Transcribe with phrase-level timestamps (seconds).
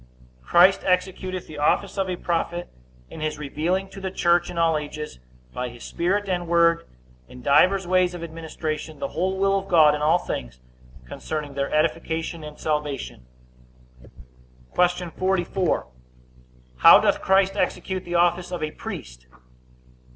[0.41, 2.69] Christ executeth the office of a prophet,
[3.11, 5.19] in his revealing to the church, in all ages,
[5.53, 6.87] by his Spirit and word,
[7.27, 10.59] in divers ways of administration, the whole will of God, in all things
[11.05, 13.27] concerning their edification and salvation.
[14.73, 15.11] Q.
[15.15, 15.87] 44.
[16.77, 19.27] How doth Christ execute the office of a priest?